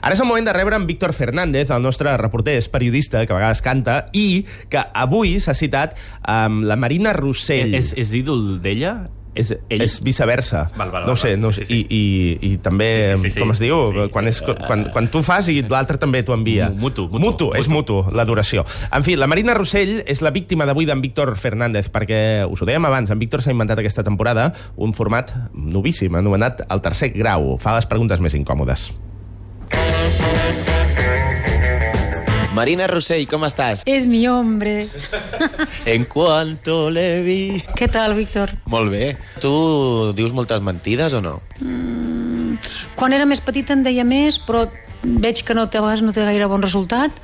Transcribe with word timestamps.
Ara 0.00 0.14
és 0.16 0.20
el 0.20 0.26
moment 0.28 0.46
de 0.48 0.52
rebre 0.56 0.76
en 0.76 0.86
Víctor 0.88 1.12
Fernández, 1.12 1.70
el 1.70 1.82
nostre 1.84 2.16
reporter, 2.16 2.56
és 2.58 2.68
periodista, 2.72 3.24
que 3.26 3.32
a 3.32 3.36
vegades 3.40 3.60
canta, 3.62 4.06
i 4.16 4.44
que 4.72 4.82
avui 4.94 5.38
s'ha 5.40 5.54
citat 5.54 5.96
amb 6.22 6.64
la 6.64 6.76
Marina 6.80 7.12
Rossell. 7.16 7.74
És, 7.76 7.92
és 7.96 8.12
ídol 8.16 8.60
d'ella? 8.62 9.02
És, 9.30 9.52
Ell- 9.70 9.84
és 9.84 10.00
viceversa. 10.02 10.64
Val, 10.74 10.90
val, 10.90 11.04
no 11.06 11.14
sé, 11.14 11.36
no 11.38 11.52
sé. 11.54 11.62
sí, 11.64 11.66
sí. 11.68 11.86
I, 11.88 12.48
i, 12.48 12.52
I 12.54 12.56
també, 12.58 12.88
Sí, 13.14 13.22
sí, 13.22 13.30
sí. 13.36 13.40
com 13.44 13.52
es 13.54 13.60
diu, 13.62 13.76
sí. 13.92 14.06
quan, 14.10 14.26
és, 14.26 14.40
quan, 14.42 14.88
quan 14.90 15.06
tu 15.12 15.22
fas 15.22 15.46
i 15.52 15.60
l'altre 15.62 16.00
també 16.02 16.24
t'ho 16.26 16.34
envia. 16.34 16.66
Mutu, 16.74 17.04
mutu, 17.06 17.20
mutu. 17.22 17.50
És 17.54 17.68
mutu, 17.70 18.00
l'adoració. 18.10 18.64
En 18.90 19.06
fi, 19.06 19.14
la 19.20 19.28
Marina 19.30 19.54
Rossell 19.54 20.00
és 20.02 20.20
la 20.26 20.32
víctima 20.34 20.66
d'avui 20.66 20.88
d'en 20.88 21.00
Víctor 21.00 21.36
Fernández, 21.38 21.92
perquè, 21.94 22.42
us 22.50 22.60
ho 22.64 22.66
dèiem 22.66 22.84
abans, 22.90 23.12
en 23.14 23.20
Víctor 23.22 23.40
s'ha 23.44 23.54
inventat 23.54 23.78
aquesta 23.84 24.02
temporada 24.02 24.48
un 24.76 24.96
format 24.98 25.30
novíssim, 25.54 26.18
anomenat 26.18 26.64
el 26.68 26.82
tercer 26.82 27.12
grau. 27.14 27.54
Fa 27.62 27.76
les 27.78 27.86
preguntes 27.86 28.18
més 28.20 28.34
incòmodes. 28.34 28.90
Marina 32.60 32.86
Rossell, 32.86 33.26
¿cómo 33.26 33.46
estás? 33.46 33.80
Es 33.86 34.06
mi 34.06 34.26
hombre. 34.28 34.88
En 35.86 36.04
cuanto 36.04 36.90
le 36.90 37.22
vi... 37.22 37.62
Què 37.78 37.88
tal, 37.88 38.12
Víctor? 38.18 38.50
Molt 38.66 38.90
bé. 38.92 39.16
Tu 39.40 39.50
dius 40.18 40.34
moltes 40.36 40.60
mentides 40.60 41.14
o 41.16 41.22
no? 41.24 41.38
Mm, 41.62 42.58
quan 42.98 43.14
era 43.16 43.24
més 43.24 43.40
petita 43.40 43.72
en 43.72 43.86
deia 43.86 44.04
més, 44.04 44.36
però 44.44 44.66
veig 45.00 45.40
que 45.46 45.56
no 45.56 45.68
té, 45.72 45.80
no 45.80 46.12
té 46.12 46.26
gaire 46.26 46.50
bon 46.50 46.60
resultat, 46.60 47.16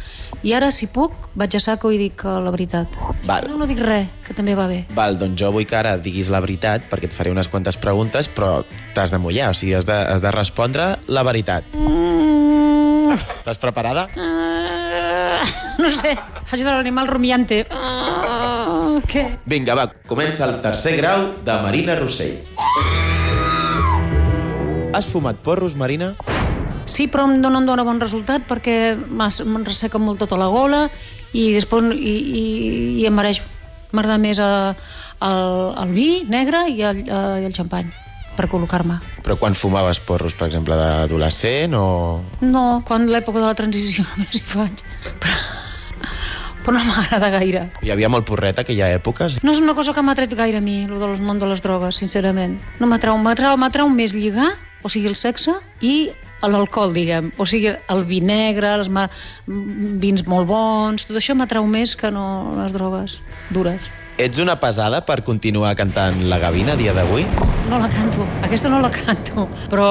i 0.46 0.54
ara, 0.56 0.70
si 0.72 0.88
puc, 0.92 1.12
vaig 1.36 1.56
a 1.58 1.60
saco 1.60 1.90
i 1.92 1.98
dic 2.00 2.24
eh, 2.24 2.38
la 2.40 2.52
veritat. 2.54 2.96
Val. 3.28 3.50
No, 3.50 3.60
no 3.60 3.68
dic 3.68 3.80
res, 3.82 4.08
que 4.24 4.36
també 4.36 4.54
va 4.56 4.66
bé. 4.70 4.84
Val, 4.96 5.18
doncs 5.20 5.36
jo 5.40 5.50
vull 5.52 5.66
que 5.68 5.76
ara 5.76 5.96
diguis 6.00 6.30
la 6.32 6.40
veritat, 6.44 6.86
perquè 6.90 7.10
et 7.10 7.16
faré 7.16 7.32
unes 7.34 7.50
quantes 7.52 7.76
preguntes, 7.82 8.30
però 8.32 8.62
t'has 8.96 9.12
de 9.12 9.20
mullar, 9.20 9.50
o 9.52 9.58
sigui, 9.58 9.74
has 9.76 9.84
de, 9.88 9.96
has 9.96 10.24
de 10.24 10.32
respondre 10.32 10.94
la 11.12 11.24
veritat. 11.26 11.76
Mm, 11.76 12.15
Estàs 13.16 13.58
preparada? 13.62 14.06
ah, 14.16 15.42
no 15.82 15.90
sé, 16.00 16.14
faig 16.50 16.62
de 16.62 16.70
l'animal 16.70 17.08
rumiante. 17.10 17.64
Ah, 17.70 18.96
què? 19.10 19.26
Vinga, 19.46 19.76
va, 19.78 19.88
comença 20.08 20.46
el 20.48 20.60
tercer 20.64 20.96
grau 21.00 21.30
de 21.44 21.58
Marina 21.64 21.98
Rossell. 21.98 22.38
Has 24.96 25.10
fumat 25.12 25.42
porros, 25.44 25.76
Marina? 25.76 26.14
Sí, 26.86 27.08
però 27.10 27.26
no, 27.28 27.50
no 27.50 27.60
em 27.60 27.66
dóna 27.68 27.84
bon 27.84 28.00
resultat 28.00 28.46
perquè 28.48 28.94
me'n 28.96 29.66
resseca 29.66 29.98
molt 30.00 30.22
tota 30.22 30.38
la 30.40 30.46
gola 30.48 30.86
i 31.36 31.50
després 31.52 31.92
i, 31.98 32.14
i, 32.40 32.44
i 33.02 33.06
em 33.08 33.16
mereix 33.18 33.42
m'agrada 33.92 34.22
més 34.22 34.40
eh, 34.40 34.72
el, 35.26 35.52
el 35.82 35.94
vi 35.96 36.08
negre 36.30 36.66
i 36.70 36.82
el, 36.86 37.04
eh, 37.04 37.38
i 37.42 37.48
el 37.50 37.54
xampany 37.56 37.90
per 38.36 38.48
col·locar-me. 38.52 38.98
Però 39.24 39.36
quan 39.40 39.56
fumaves 39.58 40.00
porros, 40.06 40.36
per 40.38 40.50
exemple, 40.50 40.76
d'adolescent 40.78 41.76
o... 41.78 41.86
No, 42.44 42.66
quan 42.86 43.08
l'època 43.10 43.40
de 43.40 43.46
la 43.48 43.56
transició 43.58 44.04
només 44.12 44.36
hi 44.36 44.42
faig. 44.52 44.84
Però, 45.22 45.40
però 46.66 46.76
no 46.76 46.84
m'agrada 46.90 47.32
gaire. 47.38 47.64
Hi 47.82 47.92
havia 47.94 48.12
molt 48.12 48.28
porret 48.28 48.60
aquella 48.62 48.92
època? 48.94 49.30
No 49.42 49.56
és 49.56 49.62
una 49.62 49.74
cosa 49.78 49.96
que 49.96 50.04
m'ha 50.04 50.16
tret 50.18 50.36
gaire 50.38 50.60
a 50.60 50.64
mi, 50.64 50.82
el 50.86 51.00
del 51.02 51.18
món 51.24 51.42
de 51.42 51.50
les 51.50 51.64
drogues, 51.64 51.98
sincerament. 52.02 52.58
No 52.80 52.88
m'atrau, 52.90 53.18
m'atrau, 53.22 53.58
m'atrau 53.60 53.90
més 53.92 54.14
lligar, 54.16 54.52
o 54.84 54.92
sigui, 54.92 55.10
el 55.10 55.18
sexe, 55.18 55.56
i 55.82 56.10
l'alcohol, 56.46 56.92
diguem. 56.94 57.32
O 57.42 57.46
sigui, 57.48 57.72
el 57.74 58.02
vi 58.06 58.20
negre, 58.22 58.74
els 58.80 58.90
ma... 58.92 59.08
vins 59.46 60.26
molt 60.30 60.46
bons, 60.50 61.06
tot 61.08 61.18
això 61.18 61.34
m'atrau 61.34 61.66
més 61.66 61.96
que 61.98 62.12
no 62.14 62.26
les 62.58 62.74
drogues 62.76 63.18
dures. 63.50 63.88
Ets 64.16 64.38
una 64.40 64.54
pesada 64.56 65.02
per 65.04 65.18
continuar 65.24 65.74
cantant 65.76 66.22
la 66.30 66.38
gavina 66.40 66.72
a 66.72 66.80
dia 66.80 66.94
d'avui? 66.96 67.26
No 67.68 67.76
la 67.82 67.88
canto, 67.92 68.24
aquesta 68.46 68.70
no 68.72 68.78
la 68.80 68.88
canto, 68.88 69.44
però 69.68 69.88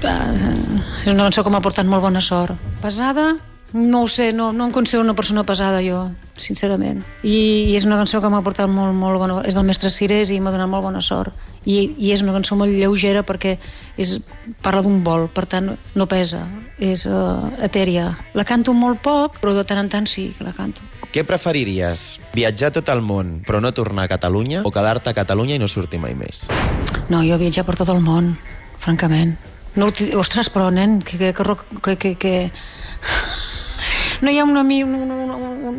eh, 0.00 0.80
és 1.04 1.10
una 1.12 1.26
cançó 1.26 1.44
que 1.44 1.52
m'ha 1.52 1.60
portat 1.60 1.84
molt 1.84 2.00
bona 2.06 2.22
sort. 2.24 2.56
Pesada? 2.80 3.34
No 3.72 4.02
ho 4.02 4.08
sé, 4.08 4.32
no, 4.36 4.50
no 4.52 4.66
em 4.68 4.72
considero 4.72 5.02
una 5.02 5.14
persona 5.16 5.44
pesada 5.48 5.80
jo, 5.80 6.02
sincerament. 6.36 7.00
I, 7.24 7.72
i 7.72 7.76
és 7.78 7.86
una 7.88 7.96
cançó 7.96 8.20
que 8.20 8.28
m'ha 8.28 8.42
portat 8.44 8.68
molt, 8.68 8.92
molt 8.96 9.20
bona... 9.22 9.38
És 9.48 9.56
del 9.56 9.64
mestre 9.64 9.88
Cirés 9.92 10.30
i 10.30 10.40
m'ha 10.40 10.52
donat 10.52 10.68
molt 10.68 10.84
bona 10.84 11.00
sort. 11.04 11.32
I, 11.64 11.94
I 11.96 12.10
és 12.12 12.20
una 12.20 12.34
cançó 12.36 12.58
molt 12.58 12.74
lleugera 12.74 13.22
perquè 13.24 13.54
és, 13.96 14.16
parla 14.60 14.82
d'un 14.84 15.00
vol, 15.06 15.28
per 15.32 15.46
tant 15.48 15.70
no 15.72 16.06
pesa, 16.10 16.42
és 16.76 17.06
uh, 17.08 17.48
etèria. 17.64 18.10
La 18.36 18.44
canto 18.44 18.74
molt 18.76 19.00
poc, 19.04 19.38
però 19.40 19.54
de 19.56 19.64
tant 19.68 19.80
en 19.80 19.88
tant 19.92 20.10
sí 20.10 20.32
que 20.36 20.44
la 20.44 20.52
canto. 20.56 20.84
Què 21.12 21.24
preferiries? 21.28 22.02
Viatjar 22.36 22.72
tot 22.76 22.88
el 22.92 23.00
món 23.04 23.38
però 23.46 23.60
no 23.60 23.72
tornar 23.76 24.04
a 24.04 24.12
Catalunya 24.12 24.62
o 24.64 24.72
quedar-te 24.72 25.12
a 25.12 25.16
Catalunya 25.16 25.56
i 25.56 25.62
no 25.62 25.68
sortir 25.68 26.00
mai 26.00 26.16
més? 26.16 26.44
No, 27.08 27.22
jo 27.24 27.40
viatjar 27.40 27.64
per 27.68 27.76
tot 27.80 27.92
el 27.92 28.00
món, 28.04 28.34
francament. 28.84 29.36
No, 29.76 29.88
ostres, 30.20 30.50
però, 30.52 30.68
nen, 30.72 31.00
que, 31.00 31.16
que, 31.16 31.32
que, 31.32 31.56
que, 31.80 31.96
que, 31.96 32.14
que... 32.20 32.34
No 34.22 34.30
hi 34.30 34.38
ha 34.38 34.44
una, 34.44 34.62
un, 34.62 34.94
un, 34.94 35.10
un, 35.10 35.78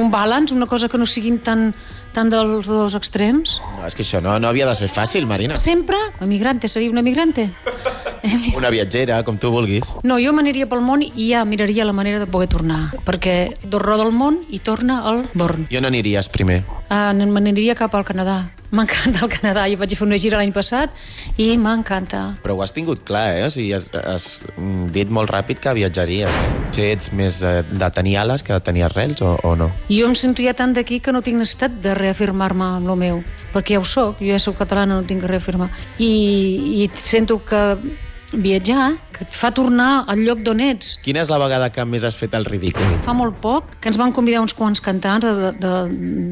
un 0.00 0.10
balanç, 0.10 0.50
una 0.50 0.66
cosa 0.66 0.88
que 0.88 0.96
no 0.96 1.04
siguin 1.04 1.40
tan, 1.44 1.74
tan 2.14 2.30
dels 2.32 2.66
dos 2.66 2.94
extrems? 2.96 3.58
No, 3.76 3.84
és 3.84 3.96
que 3.96 4.00
això 4.06 4.22
no, 4.24 4.38
no 4.40 4.48
havia 4.48 4.64
de 4.70 4.76
ser 4.78 4.88
fàcil, 4.88 5.26
Marina. 5.28 5.58
Sempre, 5.60 5.98
emigrante, 6.24 6.70
seria 6.72 6.90
una 6.90 7.04
emigrante? 7.04 7.50
Una 8.54 8.70
viatgera, 8.70 9.16
com 9.26 9.34
tu 9.36 9.50
vulguis. 9.50 9.88
No, 10.06 10.14
jo 10.22 10.30
m'aniria 10.32 10.68
pel 10.70 10.78
món 10.86 11.02
i 11.02 11.24
ja 11.32 11.40
miraria 11.44 11.82
la 11.84 11.92
manera 11.92 12.20
de 12.22 12.28
poder 12.30 12.46
tornar, 12.52 12.92
perquè 13.02 13.34
roda 13.72 14.06
el 14.06 14.14
món 14.14 14.38
i 14.48 14.60
torna 14.62 15.00
al 15.10 15.24
Born. 15.34 15.66
Jo 15.72 15.82
n'aniries 15.82 16.30
primer. 16.30 16.60
Uh, 16.86 17.10
m'aniria 17.18 17.74
cap 17.74 17.96
al 17.98 18.06
Canadà. 18.06 18.38
M'encanta 18.70 19.26
el 19.26 19.32
Canadà. 19.34 19.66
Jo 19.68 19.80
vaig 19.82 19.96
fer 19.98 20.06
una 20.06 20.20
gira 20.22 20.38
l'any 20.38 20.54
passat 20.54 20.94
i 21.36 21.56
m'encanta. 21.58 22.28
Però 22.46 22.54
ho 22.54 22.62
has 22.62 22.72
tingut 22.72 23.02
clar, 23.04 23.32
eh? 23.34 23.48
O 23.48 23.50
sigui, 23.50 23.74
has, 23.74 23.90
has 23.98 24.28
dit 24.94 25.10
molt 25.10 25.34
ràpid 25.34 25.58
que 25.58 25.74
viatjaries. 25.82 26.30
Eh? 26.30 26.61
Si 26.72 26.84
ets 26.88 27.10
més 27.12 27.36
de, 27.36 27.50
de 27.68 27.88
tenir 27.92 28.16
ales 28.22 28.42
que 28.42 28.54
de 28.54 28.64
tenir 28.64 28.86
arrels 28.86 29.20
o, 29.20 29.34
o 29.44 29.54
no? 29.60 29.68
Jo 29.90 30.06
em 30.08 30.14
sento 30.16 30.44
ja 30.44 30.54
tant 30.56 30.72
d'aquí 30.72 31.02
que 31.04 31.12
no 31.12 31.20
tinc 31.24 31.36
necessitat 31.40 31.74
de 31.84 31.92
reafirmar-me 31.98 32.64
amb 32.78 32.88
lo 32.88 32.96
meu, 32.96 33.20
perquè 33.52 33.76
ja 33.76 33.82
ho 33.82 33.88
sóc, 33.88 34.22
jo 34.22 34.30
ja 34.32 34.40
sóc 34.40 34.56
catalana, 34.62 34.96
no 34.96 35.08
tinc 35.08 35.20
que 35.20 35.30
reafirmar. 35.30 35.68
I, 35.98 36.12
i 36.82 36.88
sento 37.04 37.42
que 37.44 37.60
viatjar, 38.32 38.92
que 39.12 39.24
et 39.26 39.36
fa 39.36 39.50
tornar 39.54 40.04
al 40.08 40.22
lloc 40.24 40.42
d'on 40.44 40.60
ets. 40.64 40.96
Quina 41.04 41.22
és 41.22 41.30
la 41.30 41.38
vegada 41.40 41.68
que 41.72 41.84
més 41.88 42.04
has 42.04 42.16
fet 42.18 42.34
el 42.34 42.46
ridícul? 42.48 42.84
Fa 43.04 43.14
molt 43.16 43.38
poc 43.42 43.76
que 43.80 43.90
ens 43.90 43.98
van 44.00 44.14
convidar 44.16 44.42
uns 44.42 44.54
quants 44.56 44.80
cantants 44.82 45.24
de, 45.24 45.52
de, 45.60 45.72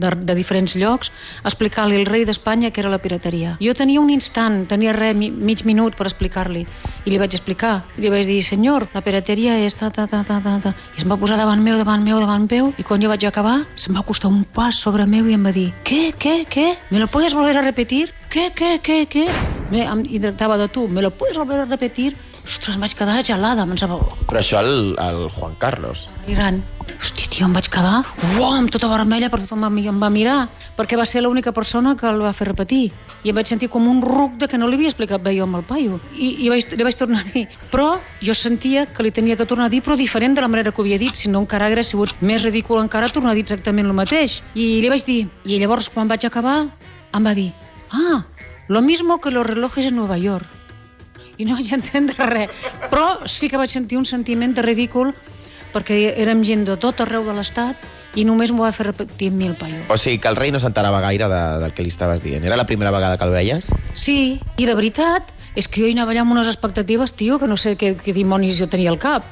de, 0.03 0.13
de 0.31 0.37
diferents 0.39 0.75
llocs 0.79 1.13
a 1.43 1.49
explicar-li 1.51 1.99
al 2.01 2.09
rei 2.09 2.25
d'Espanya 2.29 2.71
que 2.71 2.83
era 2.83 2.93
la 2.93 3.01
pirateria. 3.03 3.57
Jo 3.61 3.75
tenia 3.77 4.01
un 4.01 4.11
instant, 4.11 4.65
tenia 4.71 4.95
res, 4.97 5.17
mi, 5.17 5.31
mig 5.31 5.65
minut 5.69 5.97
per 5.99 6.09
explicar-li. 6.09 6.65
I 7.05 7.13
li 7.13 7.21
vaig 7.21 7.37
explicar. 7.37 7.75
I 7.99 8.05
li 8.05 8.13
vaig 8.13 8.27
dir, 8.29 8.41
senyor, 8.49 8.89
la 8.95 9.05
pirateria 9.05 9.59
és 9.67 9.77
ta, 9.79 9.93
ta, 9.95 10.09
ta, 10.11 10.25
ta, 10.27 10.41
ta, 10.45 10.59
ta. 10.65 10.75
I 10.97 11.05
es 11.05 11.09
va 11.09 11.21
posar 11.21 11.39
davant 11.41 11.63
meu, 11.65 11.79
davant 11.81 12.05
meu, 12.05 12.21
davant 12.23 12.49
meu, 12.51 12.75
i 12.79 12.87
quan 12.87 13.03
jo 13.03 13.13
vaig 13.13 13.25
acabar, 13.29 13.61
se'm 13.79 13.97
va 13.97 14.07
costar 14.07 14.33
un 14.33 14.45
pas 14.45 14.83
sobre 14.83 15.07
meu 15.07 15.29
i 15.29 15.37
em 15.39 15.49
va 15.49 15.55
dir, 15.55 15.71
què, 15.87 16.11
què, 16.19 16.45
què? 16.51 16.69
¿Me 16.91 17.03
lo 17.03 17.09
puedes 17.13 17.37
volver 17.37 17.59
a 17.59 17.67
repetir? 17.67 18.09
Què, 18.31 18.51
què, 18.57 18.79
què, 18.85 19.03
què? 19.11 19.27
Me, 19.71 19.87
I 20.11 20.19
tractava 20.21 20.59
de 20.59 20.69
tu, 20.69 20.89
¿me 20.89 21.03
lo 21.03 21.11
puedes 21.11 21.37
volver 21.39 21.61
a 21.61 21.65
repetir? 21.65 22.17
Ostres, 22.41 22.75
em 22.75 22.81
vaig 22.81 22.95
quedar 22.97 23.23
gelada, 23.23 23.67
pensava, 23.69 23.99
oh, 24.01 24.17
Però 24.27 24.41
això 24.41 24.59
el, 24.65 24.97
el 24.99 25.29
Juan 25.31 25.55
Carlos. 25.61 26.09
gran. 26.27 26.63
Hosti, 27.01 27.29
tio, 27.31 27.47
em 27.47 27.53
vaig 27.55 27.69
quedar 27.71 28.01
uau, 28.37 28.55
amb 28.57 28.71
tota 28.73 28.89
vermella 28.91 29.29
perquè 29.31 29.47
tothom 29.47 29.65
em, 29.69 29.79
em 29.93 30.01
va 30.03 30.11
mirar, 30.11 30.49
perquè 30.77 30.99
va 30.99 31.07
ser 31.07 31.23
l'única 31.23 31.53
persona 31.53 31.95
que 31.97 32.09
el 32.09 32.21
va 32.23 32.33
fer 32.35 32.49
repetir. 32.49 32.91
I 33.23 33.31
em 33.31 33.37
vaig 33.37 33.49
sentir 33.49 33.69
com 33.71 33.87
un 33.87 34.01
ruc 34.03 34.35
de 34.41 34.49
que 34.49 34.59
no 34.59 34.67
li 34.67 34.79
havia 34.79 34.91
explicat 34.91 35.23
bé 35.23 35.37
jo 35.37 35.47
amb 35.47 35.61
el 35.61 35.65
paio. 35.69 36.01
I, 36.17 36.33
i 36.47 36.51
vaig, 36.51 36.75
li 36.75 36.87
vaig 36.87 36.99
tornar 36.99 37.23
a 37.23 37.31
dir. 37.31 37.47
Però 37.71 37.93
jo 38.21 38.35
sentia 38.35 38.87
que 38.91 39.07
li 39.07 39.15
tenia 39.15 39.37
que 39.37 39.47
tornar 39.47 39.69
a 39.69 39.73
dir, 39.73 39.83
però 39.87 39.97
diferent 39.97 40.35
de 40.35 40.45
la 40.45 40.51
manera 40.51 40.73
que 40.73 40.83
ho 40.83 40.85
havia 40.85 40.99
dit, 40.99 41.15
si 41.15 41.31
no 41.31 41.45
encara 41.45 41.71
hagués 41.71 41.93
sigut 41.93 42.17
més 42.21 42.43
ridícul 42.43 42.83
encara 42.83 43.13
tornar 43.13 43.33
a 43.33 43.39
dir 43.39 43.47
exactament 43.47 43.87
el 43.87 43.97
mateix. 43.97 44.41
I 44.55 44.81
li 44.83 44.91
vaig 44.91 45.07
dir, 45.07 45.23
i 45.45 45.61
llavors 45.63 45.91
quan 45.95 46.11
vaig 46.11 46.27
acabar, 46.27 46.63
em 47.15 47.27
va 47.27 47.35
dir, 47.37 47.51
ah, 47.93 48.25
lo 48.71 48.83
mismo 48.83 49.21
que 49.21 49.33
los 49.33 49.45
relojes 49.45 49.87
en 49.87 49.97
Nueva 49.97 50.17
York 50.17 50.47
i 51.43 51.45
no 51.45 51.57
vaig 51.59 51.73
entendre 51.75 52.27
res. 52.31 52.51
Però 52.87 53.27
sí 53.27 53.49
que 53.51 53.59
vaig 53.59 53.73
sentir 53.73 53.99
un 53.99 54.07
sentiment 54.07 54.55
de 54.55 54.63
ridícul 54.63 55.11
perquè 55.75 55.97
érem 56.13 56.45
gent 56.47 56.63
de 56.69 56.77
tot 56.79 57.03
arreu 57.03 57.27
de 57.27 57.35
l'estat 57.35 57.83
i 58.15 58.23
només 58.27 58.53
m'ho 58.55 58.63
va 58.63 58.71
fer 58.77 58.87
repetir 58.87 59.33
mil 59.35 59.57
paio. 59.59 59.83
O 59.91 59.99
sigui, 59.99 60.21
que 60.23 60.31
el 60.31 60.39
rei 60.39 60.55
no 60.55 60.63
s'enterava 60.63 61.03
gaire 61.03 61.27
de, 61.31 61.43
del 61.65 61.75
que 61.75 61.83
li 61.83 61.91
estaves 61.91 62.23
dient. 62.23 62.47
Era 62.47 62.59
la 62.59 62.67
primera 62.67 62.95
vegada 62.95 63.19
que 63.19 63.27
el 63.27 63.35
veies? 63.35 63.67
Sí, 63.99 64.39
i 64.39 64.71
la 64.71 64.79
veritat 64.79 65.35
és 65.59 65.67
que 65.67 65.83
jo 65.83 65.91
hi 65.91 65.97
anava 65.97 66.15
allà 66.15 66.23
amb 66.23 66.37
unes 66.37 66.51
expectatives, 66.53 67.17
tio, 67.19 67.41
que 67.43 67.51
no 67.51 67.59
sé 67.59 67.75
què, 67.79 67.97
què 67.99 68.15
dimonis 68.15 68.59
jo 68.63 68.71
tenia 68.71 68.95
al 68.95 69.03
cap. 69.03 69.27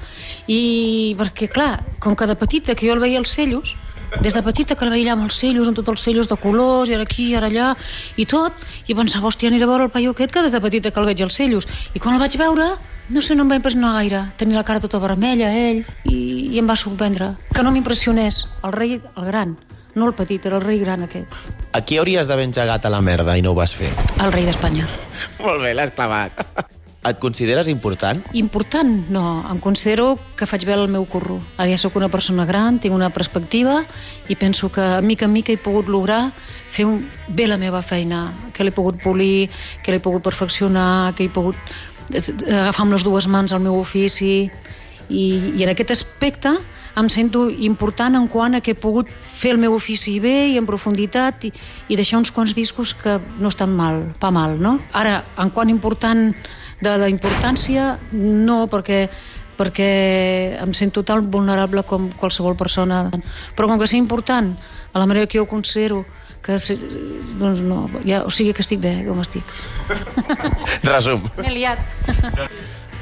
I 0.50 1.14
perquè, 1.18 1.46
clar, 1.46 1.84
com 2.02 2.18
que 2.18 2.26
de 2.26 2.34
petita 2.38 2.74
que 2.74 2.90
jo 2.90 2.98
el 2.98 3.06
veia 3.06 3.22
als 3.22 3.38
cellos, 3.38 3.76
des 4.22 4.34
de 4.34 4.42
petita 4.42 4.74
que 4.74 4.88
veia 4.88 5.12
amb 5.12 5.24
els 5.28 5.38
cellos, 5.40 5.68
amb 5.68 5.76
tots 5.76 5.88
els 5.92 6.02
cellos 6.04 6.28
de 6.28 6.36
colors, 6.40 6.88
i 6.90 6.94
ara 6.96 7.04
aquí, 7.06 7.30
i 7.30 7.34
ara 7.38 7.48
allà, 7.50 7.70
i 8.16 8.26
tot, 8.26 8.52
i 8.86 8.94
pensava, 8.94 9.28
hòstia, 9.28 9.50
aniré 9.52 9.64
a 9.64 9.70
veure 9.70 9.84
el 9.88 9.90
paio 9.94 10.10
aquest 10.14 10.32
que 10.32 10.42
des 10.42 10.52
de 10.52 10.60
petita 10.60 10.90
que 10.90 11.00
el 11.00 11.06
veig 11.06 11.22
als 11.22 11.36
cellos. 11.36 11.66
I 11.94 11.98
quan 12.00 12.14
el 12.16 12.20
vaig 12.22 12.36
veure, 12.40 12.70
no 13.10 13.22
sé, 13.22 13.34
no 13.36 13.44
em 13.44 13.50
va 13.52 13.56
impressionar 13.60 13.92
gaire. 14.00 14.22
Tenia 14.40 14.56
la 14.60 14.64
cara 14.64 14.80
tota 14.80 14.98
vermella, 14.98 15.52
ell, 15.52 15.84
i, 16.04 16.18
i 16.54 16.58
em 16.58 16.68
va 16.68 16.76
sorprendre. 16.76 17.34
Que 17.54 17.62
no 17.62 17.72
m'impressionés, 17.72 18.42
el 18.64 18.72
rei, 18.72 18.98
el 19.16 19.24
gran, 19.28 19.56
no 19.94 20.08
el 20.08 20.14
petit, 20.14 20.44
era 20.46 20.56
el 20.56 20.66
rei 20.66 20.78
gran 20.80 21.04
aquest, 21.08 21.32
Aquí 21.76 21.98
hauries 22.00 22.26
d'haver 22.26 22.46
engegat 22.48 22.86
a 22.86 22.90
la 22.90 23.02
merda 23.04 23.36
i 23.36 23.42
no 23.44 23.52
ho 23.52 23.54
vas 23.54 23.74
fer. 23.76 23.90
el 24.24 24.32
rei 24.32 24.46
d'Espanya. 24.48 24.86
Molt 25.38 25.60
bé, 25.62 25.74
l'has 25.74 25.92
clavat. 25.94 26.40
Et 27.08 27.18
consideres 27.18 27.68
important? 27.72 28.20
Important? 28.36 28.90
No, 29.08 29.22
em 29.48 29.60
considero 29.64 30.18
que 30.36 30.46
faig 30.46 30.66
bé 30.68 30.74
el 30.76 30.88
meu 30.92 31.06
curro. 31.08 31.38
Ara 31.56 31.70
ja 31.70 31.78
sóc 31.80 31.96
una 31.96 32.10
persona 32.12 32.44
gran, 32.44 32.80
tinc 32.82 32.92
una 32.94 33.08
perspectiva 33.08 33.80
i 34.28 34.36
penso 34.36 34.68
que 34.68 34.82
a 34.82 35.00
mica 35.00 35.24
en 35.24 35.32
mica 35.32 35.52
he 35.52 35.56
pogut 35.56 35.88
lograr 35.88 36.32
fer 36.76 36.84
un, 36.84 37.00
bé 37.28 37.46
la 37.48 37.56
meva 37.56 37.80
feina, 37.82 38.26
que 38.52 38.64
l'he 38.64 38.74
pogut 38.76 39.00
polir, 39.00 39.48
que 39.84 39.94
l'he 39.94 40.02
pogut 40.04 40.26
perfeccionar, 40.28 41.14
que 41.16 41.24
he 41.24 41.32
pogut 41.32 41.56
eh, 42.12 42.20
agafar 42.20 42.84
amb 42.84 42.98
les 42.98 43.06
dues 43.06 43.26
mans 43.26 43.56
el 43.56 43.64
meu 43.64 43.80
ofici 43.80 44.50
i, 45.08 45.24
i 45.56 45.64
en 45.64 45.72
aquest 45.72 45.96
aspecte 45.96 46.52
em 46.98 47.08
sento 47.08 47.46
important 47.48 48.16
en 48.18 48.26
quant 48.28 48.58
a 48.58 48.60
que 48.60 48.74
he 48.74 48.78
pogut 48.78 49.10
fer 49.40 49.54
el 49.54 49.60
meu 49.62 49.76
ofici 49.76 50.18
bé 50.20 50.50
i 50.52 50.56
en 50.60 50.66
profunditat 50.66 51.44
i, 51.46 51.52
i 51.88 51.96
deixar 51.96 52.18
uns 52.20 52.32
quants 52.34 52.54
discos 52.56 52.94
que 53.00 53.18
no 53.38 53.52
estan 53.52 53.72
mal, 53.76 54.02
pa 54.20 54.32
mal, 54.34 54.58
no? 54.60 54.76
Ara, 54.92 55.22
en 55.38 55.52
quant 55.54 55.70
important 55.70 56.34
de 56.80 56.94
la 56.98 57.08
importància, 57.10 57.96
no, 58.12 58.66
perquè 58.70 59.08
perquè 59.58 60.54
em 60.62 60.72
sento 60.76 61.02
tan 61.02 61.26
vulnerable 61.30 61.82
com 61.82 62.12
qualsevol 62.14 62.54
persona. 62.54 63.08
Però 63.58 63.66
com 63.66 63.80
que 63.80 63.88
sé 63.90 63.98
important, 63.98 64.52
a 64.92 65.02
la 65.02 65.06
manera 65.06 65.26
que 65.26 65.40
jo 65.40 65.48
ho 65.48 65.50
considero, 65.50 66.04
que 66.44 66.56
doncs 67.40 67.60
no, 67.66 67.82
ja, 68.06 68.22
o 68.22 68.30
sigui 68.30 68.54
que 68.54 68.62
estic 68.62 68.80
bé 68.80 68.94
com 69.08 69.18
estic. 69.24 69.44
Resum. 70.86 71.26
M'he 71.42 71.54
liat. 71.58 71.82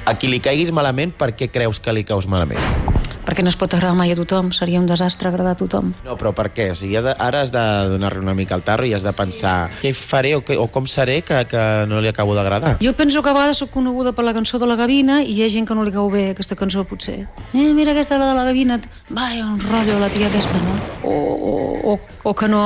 A 0.06 0.14
qui 0.16 0.30
li 0.30 0.40
caiguis 0.40 0.72
malament, 0.72 1.12
per 1.18 1.34
què 1.36 1.50
creus 1.52 1.82
que 1.82 1.92
li 1.92 2.06
caus 2.08 2.28
malament? 2.30 2.95
Perquè 3.26 3.42
no 3.44 3.50
es 3.50 3.58
pot 3.58 3.72
agradar 3.74 3.96
mai 3.98 4.12
a 4.14 4.16
tothom, 4.18 4.52
seria 4.54 4.80
un 4.80 4.86
desastre 4.86 5.28
agradar 5.28 5.56
a 5.56 5.58
tothom. 5.58 5.92
No, 6.06 6.16
però 6.18 6.32
per 6.36 6.48
què? 6.54 6.70
O 6.72 6.78
sigui, 6.78 6.96
has 6.98 7.06
de, 7.08 7.14
ara 7.26 7.42
has 7.44 7.52
de 7.54 7.64
donar-li 7.92 8.22
una 8.22 8.36
mica 8.38 8.54
al 8.56 8.64
tarro 8.66 8.86
i 8.86 8.94
has 8.94 9.04
de 9.04 9.12
pensar 9.16 9.56
què 9.80 9.92
faré 10.06 10.36
o, 10.38 10.44
què, 10.46 10.56
o 10.56 10.68
com 10.72 10.86
seré 10.90 11.20
que, 11.26 11.42
que 11.50 11.64
no 11.90 12.00
li 12.00 12.10
acabo 12.12 12.36
d'agradar. 12.38 12.76
Jo 12.82 12.94
penso 12.96 13.22
que 13.22 13.32
a 13.32 13.36
vegades 13.36 13.60
sóc 13.62 13.72
coneguda 13.74 14.14
per 14.16 14.24
la 14.26 14.34
cançó 14.36 14.60
de 14.62 14.70
la 14.70 14.78
Gavina 14.78 15.20
i 15.24 15.34
hi 15.36 15.44
ha 15.44 15.50
gent 15.52 15.66
que 15.68 15.74
no 15.74 15.84
li 15.86 15.94
cau 15.94 16.10
bé 16.12 16.30
aquesta 16.30 16.58
cançó, 16.58 16.86
potser. 16.86 17.24
Eh, 17.52 17.68
mira 17.74 17.92
aquesta 17.96 18.20
la 18.20 18.30
de 18.30 18.38
la 18.38 18.46
Gavina. 18.48 18.78
Vai, 19.10 19.40
un 19.42 19.58
rotllo 19.60 19.98
la 20.00 20.10
tia 20.12 20.30
aquesta, 20.30 20.62
no? 20.62 20.78
O, 21.02 21.16
o, 21.16 21.92
o, 21.92 21.98
o 22.30 22.34
que 22.34 22.48
no... 22.48 22.62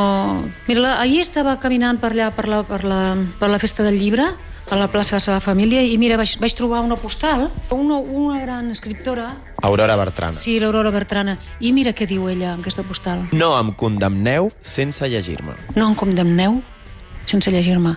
Mira, 0.69 0.85
la, 0.85 0.95
ahir 1.01 1.25
estava 1.25 1.57
caminant 1.63 2.01
per 2.03 2.13
allà, 2.13 2.31
per 2.37 2.49
la, 2.51 2.63
per 2.69 2.85
la, 2.85 3.01
per 3.41 3.51
la 3.53 3.61
festa 3.63 3.87
del 3.87 3.99
llibre, 4.01 4.29
a 4.71 4.77
la 4.77 4.87
plaça 4.89 5.11
de 5.11 5.17
la 5.19 5.25
seva 5.25 5.41
família 5.41 5.83
i 5.83 5.97
mira, 5.99 6.17
vaig, 6.17 6.37
vaig 6.41 6.55
trobar 6.55 6.81
una 6.85 6.97
postal 6.97 7.49
una, 7.75 7.97
una 7.99 8.41
gran 8.41 8.71
escriptora 8.71 9.29
Aurora 9.63 9.97
Bertrana. 9.97 10.39
sí, 10.39 10.59
l'Aurora 10.61 10.93
Bertrana 10.95 11.37
i 11.59 11.73
mira 11.73 11.93
què 11.93 12.07
diu 12.07 12.29
ella 12.31 12.55
en 12.55 12.61
aquesta 12.61 12.85
postal 12.87 13.27
No 13.33 13.51
em 13.59 13.73
condemneu 13.75 14.53
sense 14.63 15.09
llegir-me. 15.09 15.57
no 15.75 15.89
em 15.91 15.95
condemneu 15.95 16.63
sense 17.27 17.51
llegir-me 17.51 17.97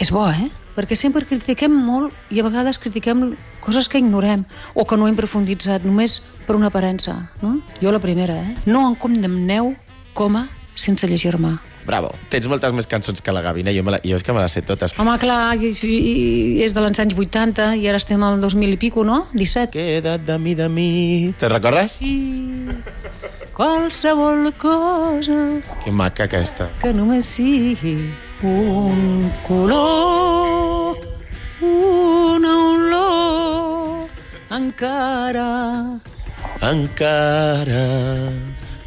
és 0.00 0.10
bo, 0.10 0.24
eh? 0.30 0.48
perquè 0.74 0.96
sempre 0.98 1.26
critiquem 1.28 1.70
molt 1.70 2.12
i 2.34 2.40
a 2.40 2.44
vegades 2.48 2.80
critiquem 2.82 3.36
coses 3.62 3.86
que 3.88 4.00
ignorem 4.00 4.44
o 4.74 4.84
que 4.84 4.96
no 4.96 5.06
hem 5.06 5.14
profunditzat 5.16 5.84
només 5.84 6.20
per 6.46 6.56
una 6.56 6.72
aparença 6.72 7.28
no? 7.42 7.58
jo 7.80 7.92
la 7.92 8.00
primera, 8.00 8.40
eh? 8.40 8.56
no 8.66 8.88
em 8.88 8.96
condemneu 8.96 9.74
coma 10.14 10.48
sense 10.74 11.06
llegir-me 11.06 11.56
Bravo. 11.84 12.14
Tens 12.32 12.46
moltes 12.48 12.72
més 12.72 12.86
cançons 12.88 13.20
que 13.20 13.32
la 13.32 13.42
Gavina. 13.44 13.68
Jo, 13.76 13.82
me 13.84 13.92
la, 13.92 13.98
jo 14.00 14.16
és 14.16 14.22
que 14.24 14.32
me 14.32 14.40
les 14.40 14.54
sé 14.56 14.62
totes. 14.64 14.94
Home, 14.98 15.18
clar, 15.20 15.52
i, 15.60 15.74
i, 15.84 15.96
i 16.56 16.62
és 16.64 16.72
de 16.72 16.80
l'any 16.80 16.96
anys 17.02 17.12
80 17.20 17.66
i 17.76 17.84
ara 17.90 17.98
estem 18.00 18.22
al 18.24 18.40
2000 18.40 18.72
i 18.72 18.78
pico, 18.80 19.04
no? 19.04 19.26
17. 19.34 19.74
Queda't 19.76 20.24
de 20.24 20.38
mi, 20.40 20.54
de 20.56 20.68
mi. 20.72 20.86
Te'n 21.38 21.52
recordes? 21.52 21.92
Sí, 21.98 22.64
qualsevol 23.52 24.48
cosa 24.58 25.36
Que 25.84 25.92
maca 25.92 26.24
aquesta. 26.24 26.70
que 26.80 26.92
només 26.96 27.26
sigui 27.36 27.98
un 28.42 29.28
color, 29.46 30.96
una 31.60 32.56
olor, 32.72 34.08
encara 34.50 35.50
Encara, 36.64 37.84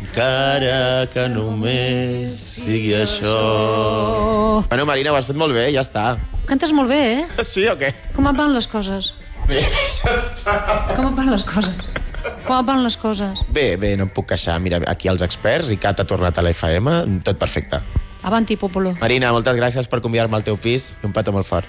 encara 0.01 1.07
que 1.13 1.27
només 1.33 2.35
sigui 2.55 2.93
això. 2.97 4.63
Bueno, 4.69 4.85
Marina, 4.85 5.11
ho 5.11 5.15
has 5.19 5.27
fet 5.29 5.35
molt 5.39 5.53
bé, 5.55 5.69
ja 5.73 5.81
està. 5.85 6.17
Cantes 6.47 6.71
molt 6.75 6.89
bé, 6.89 6.99
eh? 7.23 7.45
Sí 7.53 7.65
o 7.67 7.75
què? 7.79 7.91
Com 8.15 8.27
et 8.29 8.35
van 8.37 8.53
les 8.55 8.67
coses? 8.71 9.11
Bé, 9.47 9.61
Com 10.03 11.07
et 11.07 11.15
van 11.15 11.31
les 11.31 11.43
coses? 11.47 11.75
Com 12.45 12.65
van 12.67 12.83
les 12.83 12.97
coses? 12.99 13.39
bé, 13.49 13.75
bé, 13.79 13.95
no 13.97 14.03
em 14.03 14.09
puc 14.11 14.27
queixar. 14.29 14.59
Mira, 14.59 14.81
aquí 14.87 15.07
els 15.07 15.21
experts 15.23 15.71
i 15.71 15.77
Cat 15.77 15.99
ha 15.99 16.05
tornat 16.05 16.37
a 16.37 16.41
la 16.43 16.51
FM, 16.51 17.21
tot 17.23 17.37
perfecte. 17.39 17.79
Avanti, 18.27 18.57
Popolo. 18.57 18.95
Marina, 18.99 19.31
moltes 19.31 19.55
gràcies 19.55 19.87
per 19.87 20.01
convidar-me 20.01 20.35
al 20.35 20.43
teu 20.43 20.57
pis 20.57 20.83
i 21.01 21.05
un 21.07 21.13
petó 21.15 21.31
molt 21.31 21.47
fort. 21.47 21.65